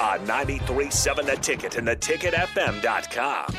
[0.00, 3.54] On 93.7 The Ticket and theticketfm.com.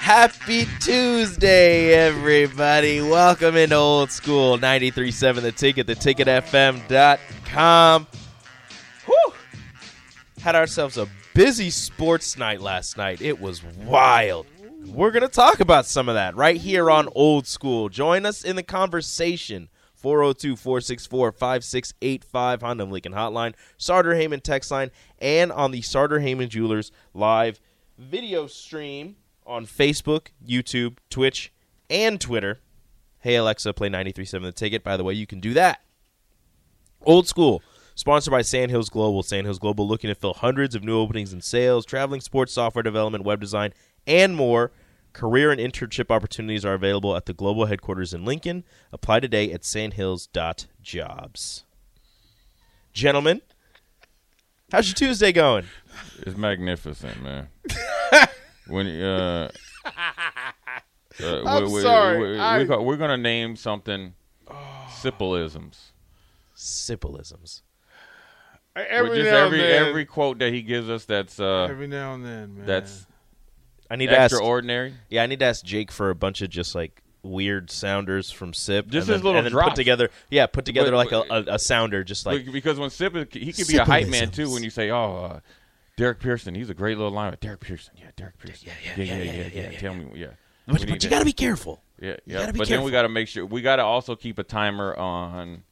[0.00, 3.00] Happy Tuesday, everybody.
[3.00, 8.08] Welcome into Old School 93.7 The Ticket, theticketfm.com.
[10.44, 13.22] Had ourselves a busy sports night last night.
[13.22, 14.46] It was wild.
[14.84, 17.88] We're going to talk about some of that right here on Old School.
[17.88, 19.70] Join us in the conversation.
[19.94, 26.50] 402 464 5685 Honda Lincoln Hotline, Sartor Hamann text line, and on the Sartor Hamann
[26.50, 27.58] Jewelers live
[27.96, 31.54] video stream on Facebook, YouTube, Twitch,
[31.88, 32.60] and Twitter.
[33.20, 34.84] Hey Alexa, play 93.7 The Ticket.
[34.84, 35.80] By the way, you can do that.
[37.06, 37.62] Old School,
[37.94, 39.22] sponsored by Sandhills Global.
[39.22, 43.24] Sandhills Global looking to fill hundreds of new openings in sales, traveling, sports, software development,
[43.24, 43.72] web design,
[44.06, 44.72] and more.
[45.12, 48.64] Career and internship opportunities are available at the global headquarters in Lincoln.
[48.92, 51.64] Apply today at sandhills.jobs.
[52.92, 53.40] Gentlemen,
[54.72, 55.66] how's your Tuesday going?
[56.18, 57.46] It's magnificent, man.
[58.66, 59.50] when uh,
[59.84, 59.90] uh
[61.46, 64.14] I'm we, we, sorry, We, I- we, are gonna name something
[64.88, 65.92] Sippelisms.
[66.56, 67.62] Sippelisms.
[68.76, 71.86] Every just now every and then, every quote that he gives us that's uh every
[71.86, 72.66] now and then, man.
[72.66, 73.06] that's
[73.90, 74.36] I need to ask.
[75.10, 78.52] Yeah, I need to ask Jake for a bunch of just like weird sounders from
[78.52, 78.86] Sip.
[78.88, 79.74] Just and his then, little and then put drops.
[79.76, 80.10] together.
[80.30, 83.14] Yeah, put together But- like a, but- a, a sounder, just like because when Sip
[83.14, 84.50] is, he could be a hype man too.
[84.52, 85.40] When you say, "Oh, uh,
[85.96, 89.32] Derek Pearson, he's a great little lineman." Derek Pearson, yeah, Derek Pearson, yeah, yeah, yeah,
[89.32, 89.78] yeah, yeah.
[89.78, 90.26] Tell me, yeah.
[90.66, 91.82] But, but you to- got to be careful.
[92.00, 92.38] Yeah, You yeah.
[92.40, 94.42] gotta be But then we got to make sure we got to also keep a
[94.42, 95.62] timer on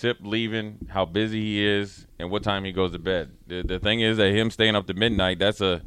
[0.00, 3.32] Sip leaving, how busy he is, and what time he goes to bed.
[3.46, 5.82] The, the thing is that him staying up to midnight, that's a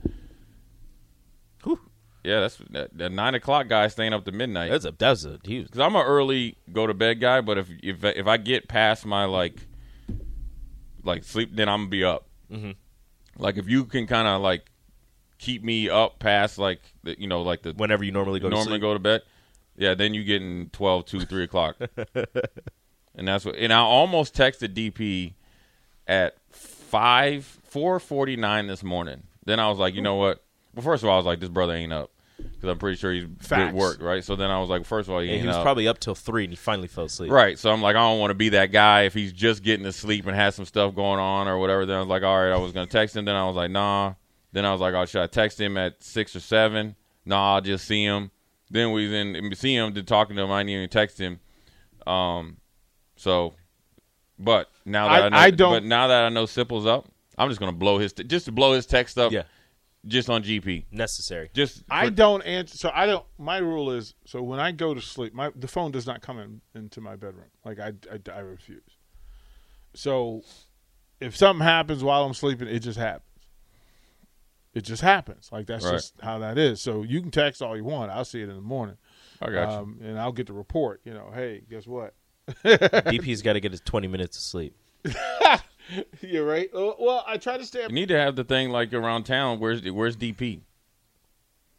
[1.63, 1.79] Whew.
[2.24, 4.69] yeah, that's that, that nine o'clock guy staying up to midnight.
[4.69, 5.66] That's a that's a huge.
[5.66, 9.03] Because I'm an early go to bed guy, but if if if I get past
[9.03, 9.66] my like
[11.03, 12.28] like sleep, then I'm gonna be up.
[12.51, 12.72] Mm-hmm.
[13.40, 14.69] Like if you can kind of like
[15.40, 18.66] keep me up past like the, you know like the Whenever you normally go normally
[18.66, 18.81] to sleep.
[18.81, 19.22] go to bed.
[19.75, 21.78] Yeah, then you getting 12, 2, 3 o'clock.
[23.16, 25.34] and that's what and I almost texted DP
[26.07, 29.24] at five four forty nine this morning.
[29.46, 30.44] Then I was like, you know what?
[30.74, 33.12] Well, first of all, I was like, this brother ain't up because I'm pretty sure
[33.12, 33.74] he's Facts.
[33.74, 34.24] work, right?
[34.24, 35.63] So then I was like, first of all, he ain't he was up.
[35.63, 37.31] probably up till three, and he finally fell asleep.
[37.31, 37.59] Right.
[37.59, 39.91] So I'm like, I don't want to be that guy if he's just getting to
[39.91, 41.85] sleep and has some stuff going on or whatever.
[41.85, 43.25] Then I was like, all right, I was going to text him.
[43.25, 44.13] Then I was like, nah.
[44.51, 46.95] Then I was like, oh, should I text him at six or seven?
[47.25, 48.31] Nah, I'll just see him.
[48.69, 50.51] Then we then see him, then talking to him.
[50.51, 51.40] I didn't even text him.
[52.07, 52.57] Um,
[53.16, 53.53] so,
[54.40, 57.07] but now that I, I- know, I don't- But now that I know Sipple's up,
[57.38, 59.31] I'm just going to blow his just to blow his text up.
[59.31, 59.44] Yeah.
[60.06, 60.85] Just on GP.
[60.91, 61.50] Necessary.
[61.53, 62.78] Just I don't answer.
[62.78, 63.25] So I don't.
[63.38, 66.40] My rule is so when I go to sleep, my the phone does not come
[66.40, 67.46] in, into my bedroom.
[67.63, 68.81] Like I, I, I refuse.
[69.94, 70.41] So
[71.22, 73.24] if something happens while I'm sleeping, it just happens.
[74.74, 75.50] It just happens.
[75.51, 75.91] Like that's Right.
[75.94, 76.81] just how that is.
[76.81, 78.12] So you can text all you want.
[78.12, 78.97] I'll see it in the morning,
[79.41, 79.78] I got you.
[79.78, 81.00] um, and I'll get the report.
[81.06, 82.13] You know, hey, guess what?
[82.63, 84.75] DP's got to get his twenty minutes of sleep.
[86.21, 86.69] You're right.
[86.73, 87.83] Well, I try to stay.
[87.83, 87.89] Up.
[87.89, 89.59] You need to have the thing like around town.
[89.59, 90.61] Where's where's DP?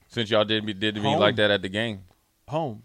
[0.09, 1.21] Since y'all did me did to me Home.
[1.21, 2.05] like that at the game.
[2.49, 2.83] home.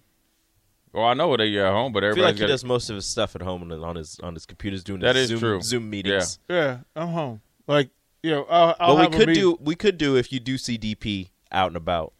[0.92, 2.96] Well, I know they are at home, but everybody like everybody's he does most of
[2.96, 5.40] his stuff at home and on his on his computers doing That his is Zoom,
[5.40, 5.62] true.
[5.62, 6.40] Zoom meetings.
[6.50, 7.42] Yeah, I'm home.
[7.68, 7.90] Like
[8.24, 9.44] you know, I'll, I'll But we have a could meeting.
[9.44, 12.14] do we could do if you do see DP out and about.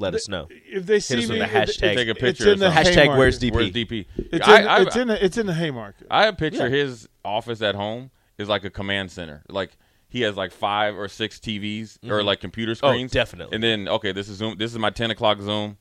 [0.00, 0.48] Let us know.
[0.50, 1.38] if they see us with me.
[1.38, 1.94] the it- hashtag.
[1.94, 2.92] Take a picture or in the something.
[2.92, 3.18] Hashtag Haymarket.
[3.18, 3.52] where's DP?
[3.52, 4.06] Where's DP?
[4.16, 6.06] It's I, in, I, it's in the it's in the Haymarket.
[6.10, 6.76] I have a picture Yeah.
[6.76, 9.42] his office at home is like a command center.
[9.48, 9.76] Like
[10.08, 12.26] he has like five or six TVs or mm-hmm.
[12.26, 13.12] like computer Oh, screens.
[13.12, 13.54] definitely.
[13.54, 14.56] And then okay, this is Zoom.
[14.56, 15.76] This is my ten o'clock Zoom.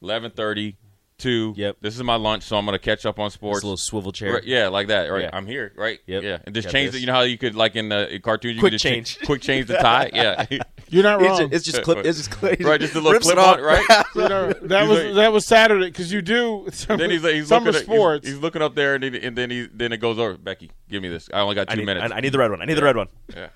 [0.00, 0.76] Eleven thirty.
[1.22, 1.54] Two.
[1.56, 1.76] Yep.
[1.80, 3.58] This is my lunch, so I'm gonna catch up on sports.
[3.58, 4.34] This little swivel chair.
[4.34, 5.06] Right, yeah, like that.
[5.06, 5.30] Right, Yeah.
[5.32, 5.72] I'm here.
[5.76, 6.00] Right.
[6.06, 6.22] Yep.
[6.24, 6.96] Yeah, and just Got change this.
[6.98, 7.00] it.
[7.02, 9.18] You know how you could like in the in cartoons, you Quick could just change.
[9.24, 10.10] quick change the tie.
[10.14, 10.46] Yeah.
[10.88, 11.38] You're not It's wrong.
[11.38, 12.04] just, it's just clip.
[12.04, 12.58] It's just clip.
[12.60, 13.86] Right, just a little rips clip on, right?
[14.14, 17.22] You know, that He's was like- that was Saturday because you do some, then he's,
[17.22, 18.26] he's summer looking at, sports.
[18.26, 20.36] He's, he's looking up there, and, he, and then he then it goes over.
[20.36, 21.30] Becky, give me this.
[21.32, 22.12] I only got I two need, minutes.
[22.12, 22.60] I, I need the red one.
[22.60, 23.08] I need the red one.
[23.34, 23.48] yeah.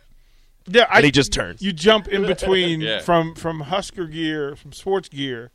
[0.68, 1.60] Yeah, and he just turns.
[1.62, 3.00] You jump in between Yeah.
[3.00, 5.50] from from Husker gear, from sports gear,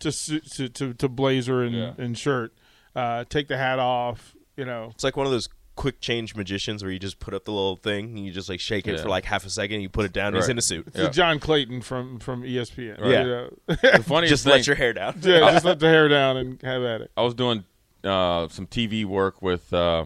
[0.00, 0.10] to
[0.40, 1.92] to to, to blazer and, Yeah.
[1.98, 2.52] and shirt.
[2.94, 4.34] Uh, take the hat off.
[4.56, 7.44] You know, It's like one of those quick change magicians where you just put up
[7.44, 9.02] the little thing and you just like shake it Yeah.
[9.02, 9.80] for like half a second.
[9.80, 10.34] You put it down.
[10.34, 10.50] He's Right.
[10.50, 10.88] in a suit.
[10.88, 11.04] it's Yeah.
[11.04, 12.98] the John Clayton from from ESPN.
[13.00, 13.06] Yeah.
[13.22, 13.50] You know?
[13.68, 15.18] The funniest Just thing, let your hair down.
[15.22, 17.10] yeah, just let the hair down and have at it.
[17.16, 17.64] I was doing
[18.04, 20.04] uh, some TV work with uh,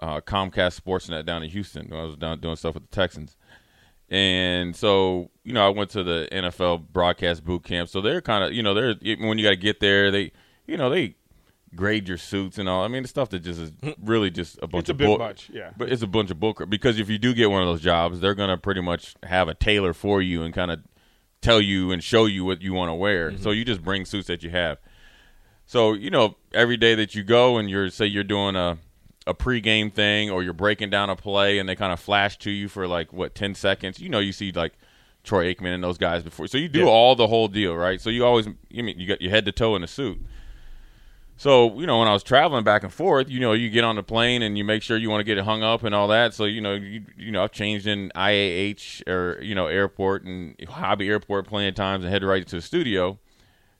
[0.00, 1.92] uh, Comcast Sportsnet down in Houston.
[1.92, 3.36] I was down doing stuff with the Texans,
[4.08, 7.88] and so you know I went to the NFL broadcast boot camp.
[7.88, 10.32] So they're kind of you know they're when you got to get there, they
[10.66, 11.16] you know they
[11.74, 12.84] grade your suits and all.
[12.84, 13.90] I mean the stuff that just is hmm.
[14.02, 15.70] really just a bunch It's a of bit bull- much, yeah.
[15.76, 18.20] But it's a bunch of crap because if you do get one of those jobs,
[18.20, 20.80] they're gonna pretty much have a tailor for you and kind of
[21.40, 23.30] tell you and show you what you want to wear.
[23.30, 23.42] Mm-hmm.
[23.42, 24.78] So you just bring suits that you have.
[25.64, 28.78] So you know, every day that you go and you're say you're doing a
[29.26, 32.50] a pregame thing or you're breaking down a play and they kind of flash to
[32.50, 33.98] you for like what ten seconds.
[34.00, 34.74] You know, you see like
[35.24, 36.46] Troy Aikman and those guys before.
[36.46, 38.00] So you do all the whole deal, right?
[38.00, 40.20] So you always, you mean you got your head to toe in a suit.
[41.36, 43.96] So you know, when I was traveling back and forth, you know, you get on
[43.96, 46.08] the plane and you make sure you want to get it hung up and all
[46.08, 46.32] that.
[46.32, 50.54] So you know, you, you know, I've changed in IAH or you know airport and
[50.68, 53.18] hobby airport plenty of times and head right to the studio.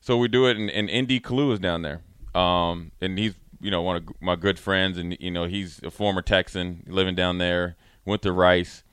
[0.00, 2.02] So we do it, and, and ND Kalu is down there,
[2.40, 3.34] um, and he's
[3.66, 7.16] you know one of my good friends, and you know he's a former Texan living
[7.16, 7.74] down there.
[8.04, 8.84] Went to Rice,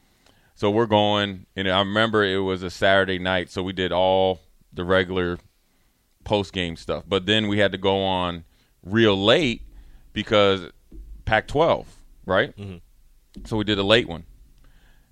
[0.55, 4.41] so we're going, and I remember it was a Saturday night, so we did all
[4.73, 5.37] the regular
[6.23, 8.45] post game stuff, but then we had to go on
[8.83, 9.61] real late
[10.11, 10.71] because
[11.25, 11.85] Pac-12,
[12.25, 12.57] right?
[12.57, 12.77] Mm-hmm.
[13.45, 14.23] So we did a late one,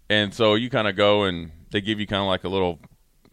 [0.10, 2.80] and so you kind of go and they give you kind of like a little,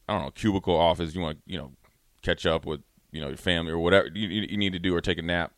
[0.06, 1.14] I don't know, cubicle office.
[1.14, 1.72] You want to, you know
[2.20, 2.82] catch up with
[3.12, 5.52] you know your family or whatever you you need to do or take a nap.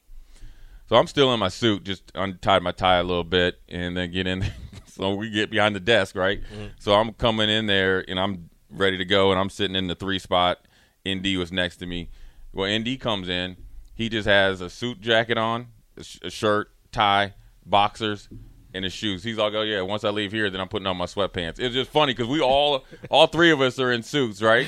[0.91, 4.11] So I'm still in my suit, just untied my tie a little bit, and then
[4.11, 4.45] get in.
[4.87, 6.43] so we get behind the desk, right?
[6.43, 6.67] Mm-hmm.
[6.81, 9.95] So I'm coming in there, and I'm ready to go, and I'm sitting in the
[9.95, 10.67] three spot.
[11.09, 12.09] ND was next to me.
[12.53, 13.57] Well, ND comes in.
[13.95, 17.35] He just has a suit jacket on, a, sh- a shirt, tie,
[17.65, 18.29] boxers,
[18.75, 19.23] and his shoes.
[19.23, 19.83] He's all go, oh, yeah.
[19.83, 21.61] Once I leave here, then I'm putting on my sweatpants.
[21.61, 24.67] It's just funny because we all, all three of us are in suits, right?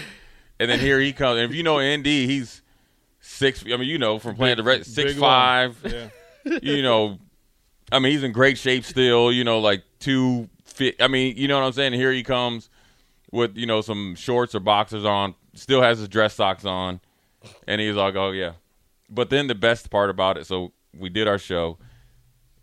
[0.61, 1.41] And then here he comes.
[1.41, 2.63] And if you know ND, he's
[3.23, 3.65] six.
[3.65, 5.83] I mean, you know, from playing the red, six five.
[5.83, 5.93] one.
[6.45, 6.59] Yeah.
[6.61, 7.19] You know,
[7.93, 9.31] I mean, he's in great shape still.
[9.33, 11.01] You know, like two fit.
[11.01, 11.93] I mean, you know what I'm saying?
[11.93, 12.69] Here he comes
[13.31, 15.37] with you know some shorts or boxers on.
[15.55, 17.01] Still has his dress socks on,
[17.69, 18.55] and he's like, "Oh yeah."
[19.09, 21.79] But then the best part about it, so we did our show,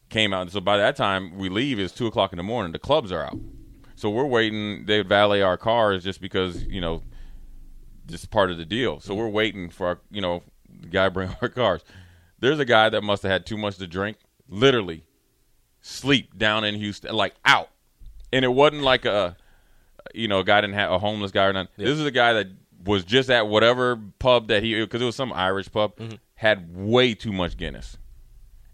[0.09, 0.51] came out.
[0.51, 2.73] So by that time we leave, it's two o'clock in the morning.
[2.73, 3.39] The clubs are out,
[3.95, 4.85] so we're waiting.
[4.87, 7.01] They valet our cars just because you know,
[8.09, 8.99] just part of the deal.
[8.99, 10.43] So we're waiting for our, you know,
[10.81, 11.83] the guy bring our cars.
[12.39, 14.17] There's a guy that must have had too much to drink,
[14.47, 15.03] literally
[15.81, 17.69] sleep down in Houston, like out,
[18.31, 19.35] and it wasn't like a,
[20.13, 21.71] you know, a guy didn't have a homeless guy or nothing.
[21.77, 22.47] This is a guy that
[22.85, 25.93] was just at whatever pub that he because it was some Irish pub
[26.35, 27.97] had way too much Guinness,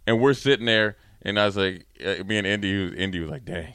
[0.06, 3.30] and we're sitting there, and I was like, uh, me and ND, was- ND was
[3.30, 3.74] like, dang.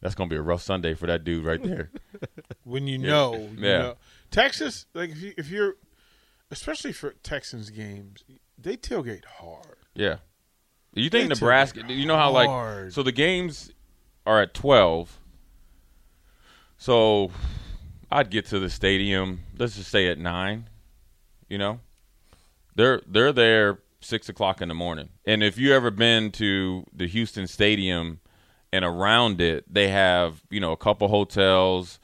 [0.00, 1.90] That's gonna be a rough Sunday for that dude right there.
[2.64, 3.78] when you know, you Yeah.
[3.78, 3.94] know.
[4.32, 5.74] Texas, like if, you, if you're,
[6.50, 8.24] especially for Texans games,
[8.58, 9.76] they tailgate hard.
[9.94, 10.16] Yeah.
[10.94, 11.82] You think They Nebraska?
[11.88, 13.72] You know how like so the games
[14.26, 15.18] are at twelve.
[16.76, 17.30] So
[18.10, 19.40] I'd get to the stadium.
[19.56, 20.68] Let's just say at nine.
[21.48, 21.80] You know,
[22.74, 25.08] they're they're there six o'clock in the morning.
[25.24, 28.20] And if you ever been to the Houston Stadium
[28.70, 31.98] and around it, they have you know a couple hotels.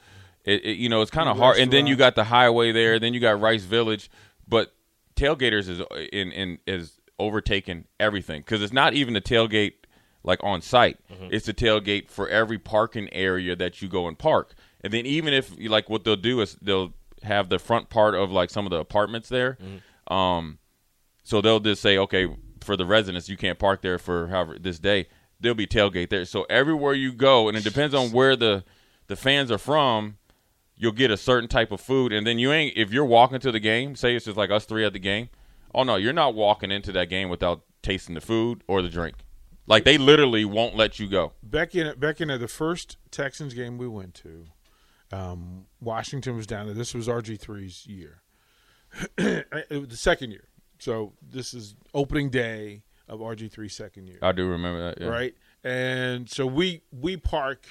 [0.45, 1.57] It, it you know it's kind of hard.
[1.63, 2.99] And then you got the highway there.
[2.99, 4.09] Then you got Rice Village,
[4.47, 4.73] but
[5.15, 5.81] tailgaters is
[6.11, 9.73] in in is overtaking everything because it's not even a tailgate
[10.23, 10.97] like on site.
[11.31, 14.53] It's a tailgate for every parking area that you go and park.
[14.81, 16.93] And then even if you like what they'll do is they'll
[17.23, 19.57] have the front part of like some of the apartments there.
[20.09, 20.59] Um,
[21.23, 22.27] so they'll just say, okay,
[22.61, 25.07] for the residents, you can't park there for however this day.
[25.41, 26.25] There'll be tailgate there.
[26.25, 28.63] So everywhere you go, and it depends on where the
[29.07, 30.17] the fans are from,
[30.79, 33.51] you'll get a certain type of food, and then you ain't if you're walking to
[33.51, 33.95] the game.
[33.95, 35.29] Say it's just like us three at the game.
[35.75, 39.17] Oh no, you're not walking into that game without tasting the food or the drink.
[39.67, 41.33] Like they literally won't let you go.
[41.43, 44.45] Back in back in the first Texans game we went to,
[45.11, 46.73] um, Washington was down there.
[46.73, 48.23] This was RG 3s year,
[49.17, 50.47] it was the second year.
[50.79, 54.17] So this is opening day of RG 3's second year.
[54.21, 55.01] I do remember that.
[55.01, 55.09] Yeah.
[55.09, 55.35] right?
[55.63, 57.67] And so we we park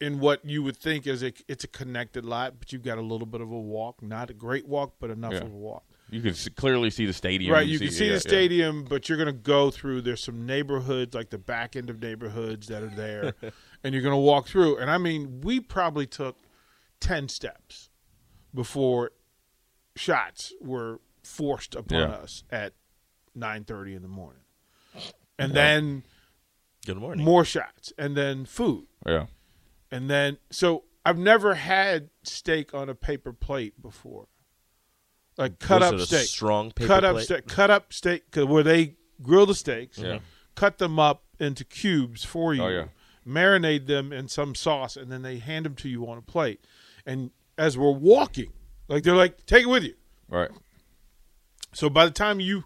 [0.00, 3.02] in what you would think is a it's a connected lot, but you've got a
[3.02, 5.38] little bit of a walk, not a great walk, but enough Yeah.
[5.40, 5.84] of a walk.
[6.10, 7.52] You can s- clearly see the stadium.
[7.52, 8.18] right, you can see yeah, the yeah.
[8.20, 10.00] stadium, but you're going to go through.
[10.00, 13.34] There's some neighborhoods, like the back end of neighborhoods that are there,
[13.84, 14.78] and you're going to walk through.
[14.78, 16.38] And I mean, we probably took
[17.00, 17.90] ten steps
[18.54, 19.10] before
[19.96, 22.06] shots were forced upon Yeah.
[22.06, 22.72] us at
[23.34, 24.42] nine thirty in the morning,
[25.38, 26.04] and then
[26.86, 27.24] Good morning.
[27.24, 29.26] more shots, and then food, Yeah.
[29.90, 34.26] And then so I've never had steak on a paper plate before,
[35.36, 37.24] like cut Was up it a steak, strong paper cut up plate?
[37.24, 40.18] steak, cut up steak, where they grill the steaks, Yeah.
[40.54, 42.84] cut them up into cubes for you, Oh, yeah.
[43.26, 46.60] marinate them in some sauce, and then they hand them to you on a plate.
[47.06, 48.52] And as we're walking,
[48.88, 49.94] like they're like, take it with you.
[50.28, 50.50] Right.
[51.72, 52.64] So by the time you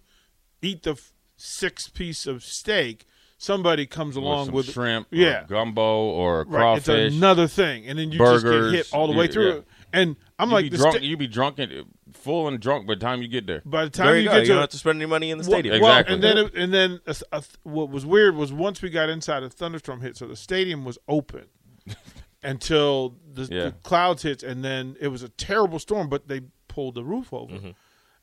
[0.63, 3.07] eat the f- six piece of steak,
[3.43, 6.47] somebody comes With along some with shrimp, yeah, or gumbo, or right.
[6.49, 6.89] crawfish.
[6.89, 9.49] It's another thing, and then you burgers, just get hit all the way through.
[9.49, 9.55] yeah.
[9.57, 9.65] it.
[9.95, 10.97] And I'm you like, be the drunk.
[10.97, 11.85] ste- you be drunk and
[12.15, 13.61] full and drunk by the time you get there.
[13.67, 14.33] by the time there you, you, go.
[14.35, 15.81] get You to don't have to spend any money in the Well- stadium.
[15.83, 16.15] Well, Exactly.
[16.15, 19.43] and then it, and then a, a, what was weird was once we got inside,
[19.43, 21.45] a thunderstorm hit, so the stadium was open
[22.43, 23.65] until the, Yeah.
[23.65, 26.09] the clouds hit, and then it was a terrible storm.
[26.09, 27.71] But they pulled the roof over, Mm-hmm.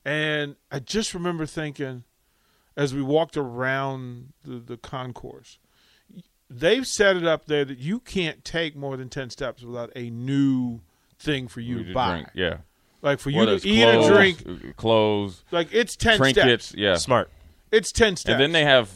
[0.06, 2.04] and I just remember thinking,
[2.80, 5.60] as we walked around the, the concourse,
[6.50, 10.10] they've set it up there that you can't take more than ten steps without a
[10.10, 10.80] new
[11.20, 12.30] thing for you You to to buy, drink.
[12.34, 12.58] Yeah.
[13.02, 14.76] like for you Whether to eat clothes, or drink.
[14.78, 16.66] clothes, Like it's ten trinkets.
[16.70, 16.74] steps.
[16.80, 16.96] Yeah.
[16.96, 17.30] Smart.
[17.72, 18.32] It's ten steps.
[18.34, 18.90] And then they have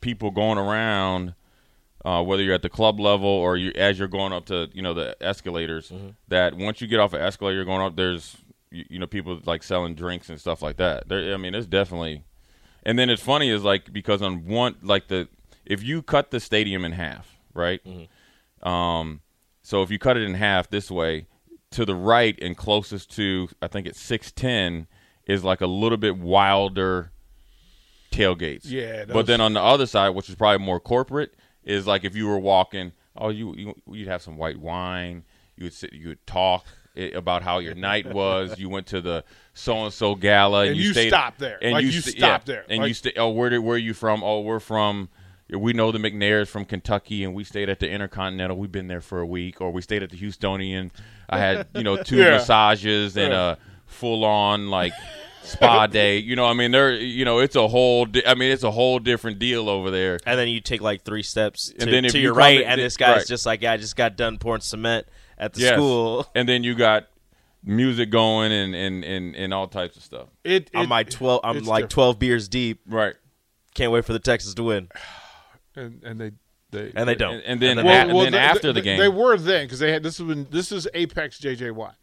[0.00, 1.34] people going around,
[2.04, 4.82] uh, whether you're at the club level or you as you're going up to you
[4.82, 5.90] know the escalators.
[5.90, 6.08] Mm-hmm.
[6.28, 7.96] That once you get off an escalator, you're going up.
[7.96, 8.36] There's
[8.70, 11.08] you, you know people like selling drinks and stuff like that.
[11.08, 12.22] There, I mean, it's definitely.
[12.84, 15.28] And then it's funny is like because on one like the
[15.64, 17.80] if you cut the stadium in half, right?
[18.62, 19.20] Um,
[19.62, 21.26] so if you cut it in half this way,
[21.70, 24.86] to the right and closest to I think it's six ten
[25.26, 27.10] is like a little bit wilder
[28.12, 28.62] tailgates.
[28.64, 32.14] Yeah, But then on the other side, which is probably more corporate, is like if
[32.14, 35.24] you were walking, oh, you, you you'd have some white wine.
[35.56, 38.58] You would sit, you would talk i- about how your night was.
[38.58, 41.58] You went to the so and so gala, and, And you stayed, stopped there.
[41.62, 42.54] And Like, you sta- stopped yeah.
[42.54, 42.64] there.
[42.68, 43.12] and Like- you stay.
[43.16, 44.22] Oh, where did where are you from?
[44.24, 45.08] Oh, we're from.
[45.50, 48.56] We know the McNairs from Kentucky, and we stayed at the Intercontinental.
[48.56, 50.90] We've been there for a week, or we stayed at the Houstonian.
[51.28, 52.30] I had you know two Yeah.
[52.30, 54.94] massages and a full on like
[55.42, 56.16] spa day.
[56.18, 56.94] You know, I mean, there.
[56.94, 58.06] You know, it's a whole.
[58.06, 60.18] Di- I mean, it's a whole different deal over there.
[60.26, 62.66] And then you take like three steps to, And then to you your right, in-
[62.66, 63.26] and this guy's right.
[63.26, 65.06] just like, yeah, I just got done pouring cement
[65.38, 65.74] at the Yes.
[65.74, 66.26] school.
[66.34, 67.06] and then you got
[67.62, 70.28] music going and and and, and all types of stuff.
[70.44, 71.40] It, I'm it- like twelve.
[71.44, 71.90] I'm like different.
[71.90, 72.80] twelve beers deep.
[72.86, 73.14] Right.
[73.74, 74.88] Can't wait for the Texans to win,
[75.76, 76.30] and, and they
[76.70, 77.34] they and they don't.
[77.34, 79.36] And, and then, And a- then and then they- after they, the game, they were
[79.36, 81.96] then because they had this is when this is Apex JJ Watt.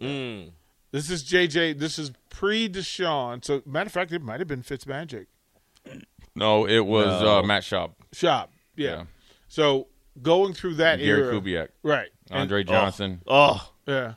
[0.00, 0.50] Mm.
[0.92, 1.78] This is JJ.
[1.78, 3.44] This is pre Deshaun.
[3.44, 5.26] So matter of fact, it might have been Fitzmagic
[6.34, 7.38] no, it was No.
[7.38, 8.50] uh, Matt Schaub, shop.
[8.76, 8.90] Yeah.
[8.90, 9.02] Yeah.
[9.48, 9.88] So
[10.20, 12.08] going through that Gary era, Kubiak, right?
[12.30, 13.22] And- Andre Johnson.
[13.26, 14.14] Oh, yeah,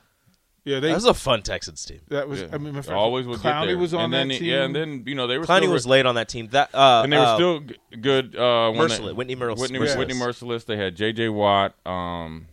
[0.64, 0.80] yeah.
[0.80, 2.00] They that was a fun Texans team.
[2.08, 2.40] that was.
[2.42, 2.48] Yeah.
[2.52, 3.78] I mean, my friend, always would get Clowney there.
[3.78, 4.44] was on and that then, team.
[4.44, 6.48] Yeah, and then you know they were Clowney still was late on that team.
[6.48, 8.34] That uh, and they were uh, still g- good.
[8.36, 9.98] Uh, when Mercilus, they- Whitney Merc- Whitney, Mercilus.
[9.98, 10.64] Whitney Mercilus.
[10.66, 11.28] They had J.J.
[11.28, 11.74] Watt.
[11.86, 12.46] Um,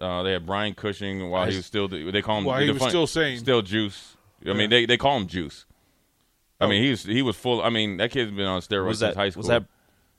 [0.00, 1.88] uh, they had Brian Cushing while he was still.
[1.88, 2.44] They call him.
[2.44, 3.38] While he the was fun- still sane.
[3.38, 4.16] Still juice.
[4.46, 5.66] I mean, they they call him juice.
[6.60, 7.60] I mean, he's he was full.
[7.62, 9.40] I mean, that kid's been on steroids was since high school.
[9.40, 9.64] was that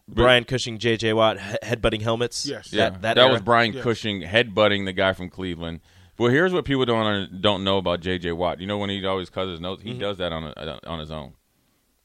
[0.08, 1.14] Brian Cushing, J.J.
[1.14, 2.46] Watt, he- headbutting helmets?
[2.46, 2.72] Yes.
[2.72, 3.42] Yeah, that, that, that, was?
[3.42, 3.84] Brian Yes.
[3.84, 5.82] Cushing headbutting the guy from Cleveland.
[6.18, 8.32] Well, here's what people don't don't know about J.J.
[8.34, 8.60] Watt.
[8.62, 10.00] You know when he always cuts his notes, he Mm-hmm.
[10.00, 11.34] does that on a, on his own.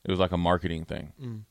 [0.04, 1.12] It was like a marketing thing.
[1.22, 1.42] Mm.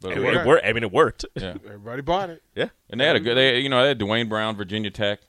[0.00, 0.66] But It, it worked.
[0.66, 1.24] I mean, it worked.
[1.34, 1.54] Yeah.
[1.66, 2.42] Everybody bought it.
[2.54, 2.68] yeah.
[2.90, 5.20] And they had a good, they you know, they had Duane Brown, Virginia Tech.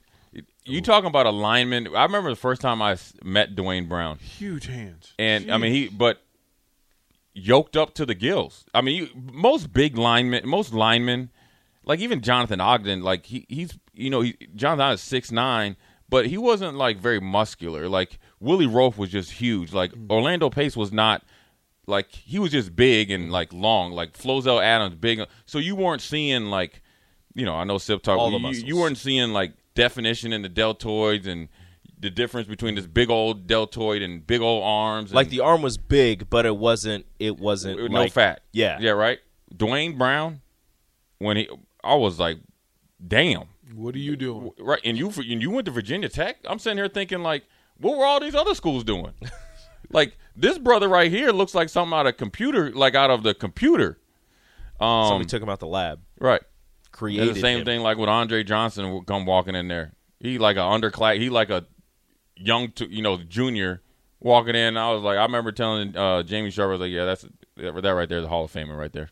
[0.64, 1.88] You talking about a lineman?
[1.96, 5.14] I remember the first time I met Duane Brown, Huge hands.
[5.18, 6.22] and I mean he, but
[7.38, 8.64] yoked up to the gills.
[8.74, 11.30] I mean, you, most big linemen, most linemen,
[11.84, 15.76] like even Jonathan Ogden, like he, he's you know, he, Jonathan is six nine,
[16.08, 17.88] but he wasn't like very muscular.
[17.88, 19.72] Like Willie Roaf was just huge.
[19.72, 20.10] Like mm.
[20.10, 21.24] Orlando Pace was not.
[21.86, 25.22] Like he was just big and like long, like Flozell Adams, big.
[25.46, 26.82] So you weren't seeing like,
[27.34, 28.18] you know, I know Sip talk.
[28.18, 28.64] All the muscles.
[28.64, 31.48] you weren't seeing like definition in the deltoids and
[32.00, 35.12] the difference between this big old deltoid and big old arms.
[35.12, 37.06] Like the arm was big, but it wasn't.
[37.18, 38.42] It wasn't with no like- fat.
[38.52, 38.78] Yeah.
[38.80, 39.18] yeah, right.
[39.56, 40.40] Duane Brown,
[41.18, 41.48] when he,
[41.82, 42.38] I was like,
[43.06, 44.50] damn, What are you doing?
[44.58, 44.80] right.
[44.84, 46.36] And you, and you went to Virginia Tech.
[46.46, 47.44] I'm sitting here thinking like,
[47.78, 49.14] what were all these other schools doing?
[49.90, 53.32] like this brother right here looks like something out of computer, like out of the
[53.34, 53.98] computer.
[54.80, 56.42] Um, Somebody took him out the lab, right.
[56.92, 57.64] created It's the same him.
[57.64, 59.92] thing like with Andre Johnson would come walking in there.
[60.20, 61.18] He like a underclass.
[61.18, 61.64] He like a
[62.38, 63.82] young, to, you know, junior
[64.20, 64.76] walking in.
[64.76, 67.26] I was like, I remember telling uh, Jamie Sharp, I was like, yeah, that's
[67.56, 69.10] that right there, is a Hall of Famer right there.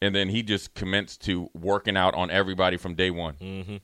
[0.00, 3.34] and then he just commenced to working out on everybody from day one.
[3.34, 3.80] Mm.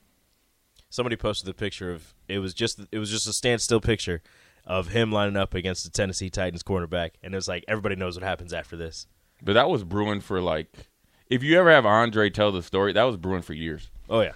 [0.89, 4.21] Somebody posted the picture of it was just it was just a standstill picture
[4.65, 8.15] of him lining up against the Tennessee Titans cornerback, and it was like everybody knows
[8.15, 9.07] what happens after this.
[9.41, 10.87] But that was brewing for like,
[11.29, 13.89] if you ever have Andre tell the story, that was brewing for years.
[14.09, 14.33] Oh yeah,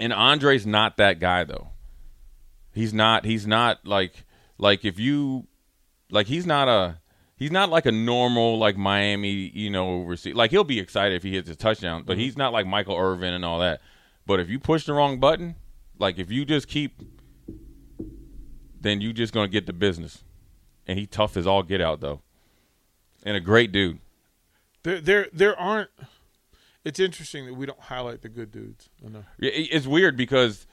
[0.00, 1.68] And Andre's not that guy though.
[2.72, 3.24] He's not.
[3.24, 4.24] He's not like
[4.58, 5.46] like if you
[6.10, 6.98] like he's not a
[7.36, 10.36] he's not like a normal like Miami you know receiver.
[10.36, 12.22] Like he'll be excited if he hits a touchdown, but mm-hmm.
[12.22, 13.80] he's not like Michael Irvin and all that.
[14.26, 15.56] But if you push the wrong button,
[15.98, 17.02] like if you just keep,
[18.80, 20.22] then you just gonna get the business.
[20.86, 22.20] And he tough as all get out though,
[23.24, 23.98] and a great dude.
[24.82, 25.90] There, there, there aren't.
[26.84, 29.26] It's interesting that we don't highlight the good dudes enough.
[29.38, 30.66] Yeah, It's weird because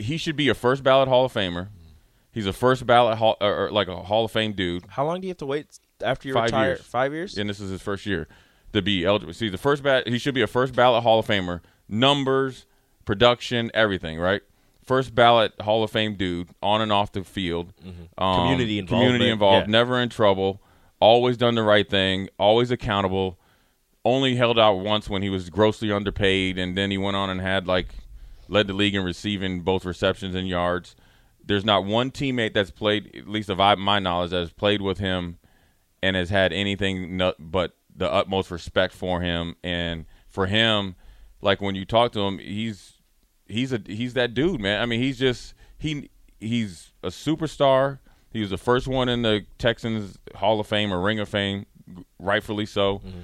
[0.00, 1.68] he should be a first ballot Hall of Famer.
[2.32, 5.20] He's a first ballot hall, or, or like a Hall of Fame dude, how long
[5.20, 5.66] do you have to wait
[6.02, 6.68] after you Five retire?
[6.70, 6.80] years.
[6.80, 7.36] Five years.
[7.38, 8.28] and this is his first year
[8.72, 9.32] to be eligible.
[9.32, 11.60] See, the first bat, he should be a first ballot Hall of Famer.
[11.88, 12.66] Numbers,
[13.04, 14.42] production, everything, right?
[14.84, 17.72] First ballot Hall of Fame dude, on and off the field.
[17.84, 18.40] Um, Mm-hmm.
[18.42, 19.72] Community community involved, yeah.
[19.72, 20.62] never in trouble,
[21.00, 23.38] always done the right thing, always accountable.
[24.04, 27.38] Only held out once when he was grossly underpaid, and then he went on and
[27.40, 27.88] had like
[28.50, 30.96] led the league in receiving both receptions and yards.
[31.44, 34.98] There's not one teammate that's played, at least of my knowledge, that has played with
[34.98, 35.38] him
[36.02, 39.56] and has had anything but the utmost respect for him.
[39.62, 40.96] And for him,
[41.40, 42.94] like when you talk to him, he's
[43.46, 44.82] he's a he's that dude, man.
[44.82, 47.98] I mean, he's just he he's a superstar.
[48.32, 51.66] He was the first one in the Texans Hall of Fame or Ring of Fame,
[52.18, 52.98] rightfully so.
[52.98, 53.20] Mm-hmm.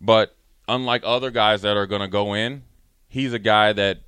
[0.00, 0.36] But
[0.68, 2.62] unlike other guys that are going to go in,
[3.08, 4.00] he's a guy that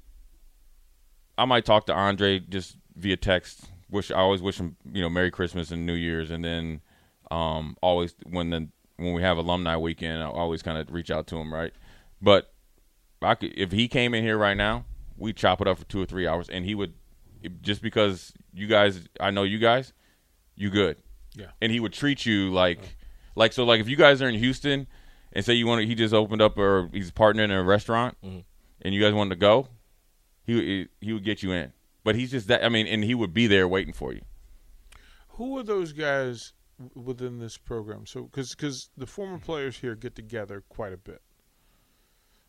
[1.39, 3.71] I might talk to Andre just via text.
[3.91, 6.81] Wish I always wish him, you know, Merry Christmas and New Year's, and then
[7.31, 11.27] um, always when the when we have alumni weekend, I always kind of reach out
[11.29, 11.73] to him, right?
[12.21, 12.53] But
[13.21, 14.85] I could, if he came in here right now,
[15.17, 16.95] we chop it up for two or three hours, and he would
[17.61, 19.93] just because you guys, I know you guys,
[20.54, 20.97] you good,
[21.35, 21.47] Yeah.
[21.61, 22.97] and he would treat you like
[23.35, 24.87] like so like if you guys are in Houston
[25.33, 28.17] and say you want to, he just opened up or he's partnering in a restaurant,
[28.23, 29.69] and you guys wanted to go,
[30.45, 31.73] he he would get you in.
[32.05, 32.65] But he's just that.
[32.65, 34.23] I mean, and he would be there waiting for you.
[35.37, 36.52] Who are those guys
[36.95, 38.07] within this program?
[38.07, 41.23] So, because the former players here get together quite a bit.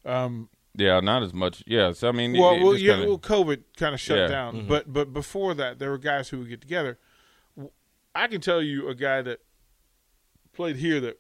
[0.05, 1.63] Um, Yeah, not as much.
[1.67, 4.17] Yeah, so I mean, well, it- it well, yeah, kinda- well, COVID kind of shut
[4.17, 4.27] Yeah.
[4.27, 6.97] down, but but before that, there were guys who would get together.
[8.15, 9.39] I can tell you a guy that
[10.51, 11.19] played here that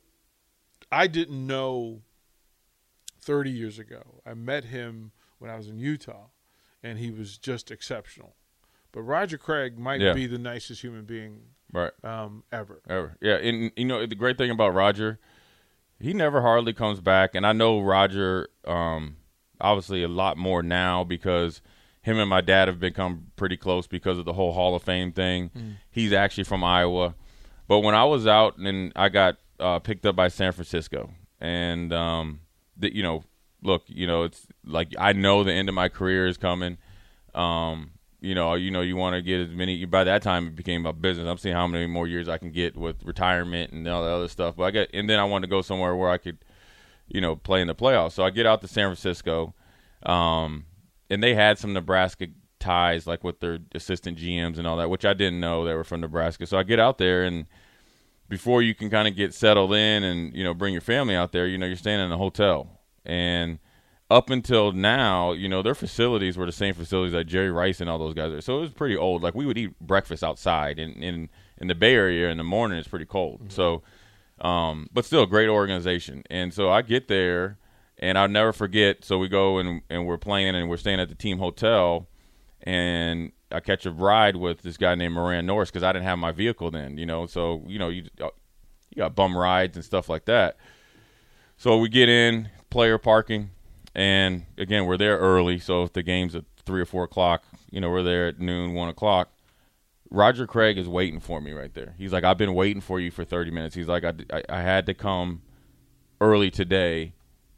[0.91, 2.01] I didn't know
[3.19, 4.21] thirty years ago.
[4.25, 6.29] I met him when I was in Utah,
[6.83, 8.35] and he was just exceptional.
[8.91, 10.13] But Roger Craig might Yeah.
[10.13, 11.41] be the nicest human being
[11.71, 11.91] right.
[12.03, 12.81] um, ever.
[12.87, 13.17] Ever.
[13.21, 15.19] Yeah, and you know the great thing about Roger,
[15.99, 19.17] he never hardly comes back, and I know Roger, um,
[19.61, 21.61] obviously a lot more now because
[22.01, 25.11] him and my dad have become pretty close because of the whole Hall of Fame
[25.13, 25.77] thing.
[25.89, 27.15] He's actually from Iowa,
[27.67, 31.93] but when I was out and I got uh, picked up by San Francisco, and
[31.93, 32.41] um,
[32.77, 33.23] the, you know,
[33.63, 36.77] look, you know, it's like I know the end of my career is coming.
[37.33, 39.83] Um, you know, you know, you want to get as many.
[39.85, 41.27] By that time, it became a business.
[41.27, 44.27] I'm seeing how many more years I can get with retirement and all the other
[44.27, 44.55] stuff.
[44.55, 46.37] But I get, and then I wanted to go somewhere where I could,
[47.07, 48.13] you know, play in the playoffs.
[48.13, 49.53] So I get out to San Francisco,
[50.03, 50.65] um,
[51.09, 52.27] and they had some Nebraska
[52.59, 55.83] ties, like with their assistant GMs and all that, which I didn't know they were
[55.83, 56.47] from Nebraska.
[56.47, 57.45] So I get out there and
[58.29, 61.31] before you can kind of get settled in and you know bring your family out
[61.31, 62.79] there, you know you're staying in a hotel.
[63.05, 63.59] And
[64.09, 67.89] up until now, you know their facilities were the same facilities that Jerry Rice and
[67.89, 68.41] all those guys are.
[68.41, 69.23] So it was pretty old.
[69.23, 72.77] Like we would eat breakfast outside, and in in the Bay Area in the morning
[72.77, 73.51] it's pretty cold.
[73.51, 73.81] So,
[74.39, 76.23] um, but still a great organization.
[76.29, 77.57] And so I get there,
[77.97, 79.03] and I'll never forget.
[79.03, 82.07] So we go and and we're playing, and we're staying at the team hotel,
[82.61, 86.19] and I catch a ride with this guy named Moran Norris because I didn't have
[86.19, 87.25] my vehicle then, you know.
[87.25, 90.57] So you know you you got bum rides and stuff like that.
[91.57, 93.51] So we get in player parking,
[93.93, 95.59] and again we're there early.
[95.59, 98.73] So if the game's at three or four o'clock, you know we're there at noon,
[98.73, 99.29] one o'clock.
[100.09, 101.93] Roger Craig is waiting for me right there.
[101.97, 103.73] He's like, I've been waiting for you for 30 minutes.
[103.73, 105.41] He's like, I, I, I had to come
[106.21, 107.13] early today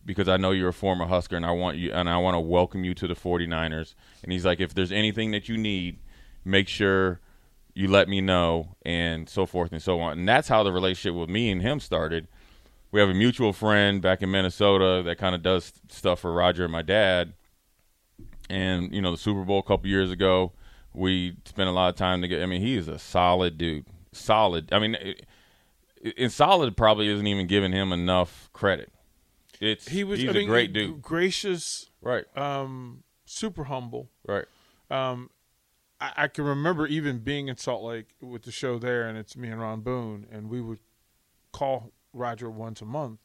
[0.05, 2.39] because I know you're a former Husker and I want you and I want to
[2.39, 3.95] welcome you to the 49ers.
[4.21, 5.99] And he's like, if there's anything that you need,
[6.43, 7.19] make sure
[7.73, 10.19] you let me know and so forth and so on.
[10.19, 12.27] And that's how the relationship with me and him started.
[12.95, 16.63] We have a mutual friend back in Minnesota that kind of does stuff for Roger
[16.63, 17.33] and my dad.
[18.49, 20.53] And you know, the Super Bowl a couple years ago,
[20.93, 22.41] we spent a lot of time together.
[22.41, 23.85] I mean, he is a solid dude.
[24.13, 24.71] Solid.
[24.71, 25.25] I mean, it,
[26.17, 28.93] and solid probably isn't even giving him enough credit.
[29.59, 31.01] It's he was he's I mean, a great dude.
[31.01, 32.23] gracious, Right.
[32.37, 34.09] um, super humble.
[34.25, 34.45] Right.
[34.89, 35.31] Um,
[35.99, 39.35] I, I can remember even being in Salt Lake with the show there, and it's
[39.35, 40.79] me and Ron Boone, and we would
[41.51, 43.19] call Roger once a month,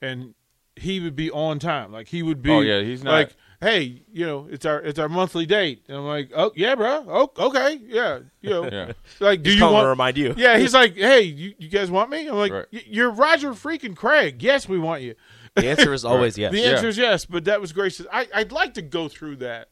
[0.00, 0.34] and
[0.76, 1.90] he would be on time.
[1.92, 2.50] Like he would be.
[2.52, 5.96] Oh, yeah, he's not- like, hey, you know, it's our it's our monthly date, and
[5.96, 8.92] I'm like, oh yeah, bro, oh okay, yeah, you know, Yeah.
[9.18, 10.34] like do He's you want to remind you.
[10.36, 12.28] Yeah, he's like, hey, you, you guys want me?
[12.28, 12.66] I'm like, Right.
[12.70, 14.42] You're Roger freaking Craig.
[14.42, 15.14] Yes, we want you.
[15.56, 16.52] The answer is always yes.
[16.52, 16.66] The Yeah.
[16.70, 18.06] answer is yes, but that was gracious.
[18.12, 19.70] I, I'd like to go through that,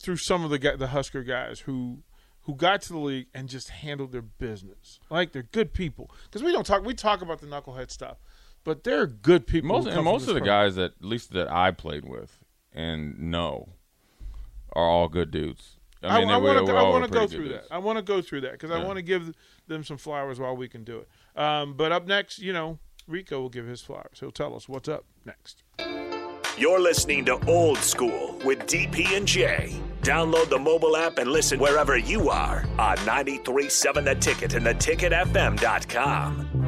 [0.00, 1.98] through some of the guy, the Husker guys who
[2.44, 5.00] who got to the league and just handled their business.
[5.10, 6.84] Like they're good people because we don't talk.
[6.84, 8.18] We talk about the knucklehead stuff,
[8.64, 9.68] but they're good people.
[9.68, 10.66] Most and most of the program.
[10.66, 12.38] guys that at least that I played with
[12.72, 13.70] and know
[14.72, 15.76] are all good dudes.
[16.02, 16.72] I, mean, I we- want to.
[16.72, 17.68] we're I want to go through dudes.
[17.68, 17.74] that.
[17.74, 19.32] I want to go through that because I want to give
[19.68, 21.08] them some flowers while we can do it.
[21.40, 24.20] Um, but up next, you know, Rico will give his flowers.
[24.20, 25.62] He'll tell us what's up next.
[26.56, 29.74] You're listening to Old School with DP and J.
[30.02, 36.64] Download the mobile app and listen wherever you are on 93.7 The Ticket and theticketfm.com.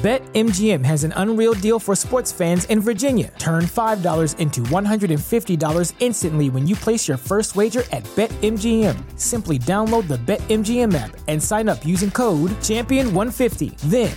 [0.00, 3.34] BetMGM has an unreal deal for sports fans in Virginia.
[3.38, 8.96] Turn $5 into $150 instantly when you place your first wager at BetMGM.
[9.20, 13.76] Simply download the BetMGM app and sign up using code Champion150.
[13.90, 14.16] Then,